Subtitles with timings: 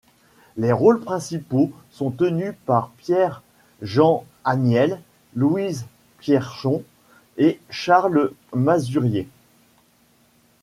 [0.57, 4.99] Les rôles principaux sont tenus par Pierre-Jean Aniel,
[5.35, 5.85] Louise
[6.19, 6.81] Pierson
[7.37, 9.29] et Charles Mazurier.